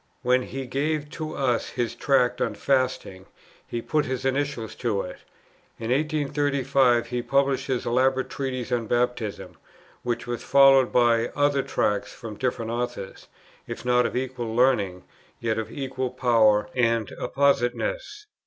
When 0.23 0.41
he 0.41 0.65
gave 0.65 1.11
to 1.11 1.35
us 1.35 1.69
his 1.69 1.93
Tract 1.93 2.41
on 2.41 2.55
Fasting, 2.55 3.27
he 3.67 3.83
put 3.83 4.05
his 4.07 4.25
initials 4.25 4.73
to 4.77 5.01
it. 5.01 5.19
In 5.77 5.91
1835 5.91 7.05
he 7.09 7.21
published 7.21 7.67
his 7.67 7.85
elaborate 7.85 8.27
Treatise 8.31 8.71
on 8.71 8.87
Baptism, 8.87 9.57
which 10.01 10.25
was 10.25 10.41
followed 10.43 10.91
by 10.91 11.27
other 11.35 11.61
Tracts 11.61 12.11
from 12.13 12.33
different 12.35 12.71
authors, 12.71 13.27
if 13.67 13.85
not 13.85 14.07
of 14.07 14.15
equal 14.17 14.55
learning, 14.55 15.03
yet 15.39 15.59
of 15.59 15.71
equal 15.71 16.09
power 16.09 16.67
and 16.73 17.11
appositeness. 17.19 18.25